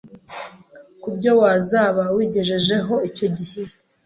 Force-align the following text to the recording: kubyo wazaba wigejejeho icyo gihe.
kubyo 1.01 1.31
wazaba 1.41 2.03
wigejejeho 2.15 2.95
icyo 3.09 3.27
gihe. 3.37 3.61